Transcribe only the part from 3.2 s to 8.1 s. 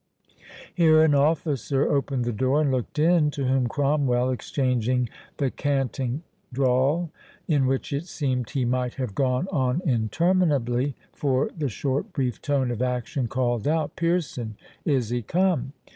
to whom Cromwell, exchanging the canting drawl, in which it